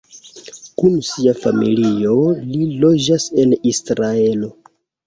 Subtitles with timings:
[0.81, 2.17] Kun sia familio
[2.55, 4.57] li loĝas en Israelo.